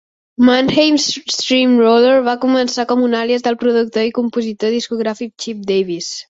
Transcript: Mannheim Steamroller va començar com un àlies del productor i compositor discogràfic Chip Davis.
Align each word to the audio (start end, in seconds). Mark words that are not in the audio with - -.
Mannheim 0.47 0.95
Steamroller 1.33 2.13
va 2.29 2.35
començar 2.45 2.85
com 2.93 3.05
un 3.09 3.13
àlies 3.19 3.45
del 3.49 3.59
productor 3.65 4.09
i 4.09 4.15
compositor 4.21 4.75
discogràfic 4.79 5.37
Chip 5.47 5.63
Davis. 5.75 6.11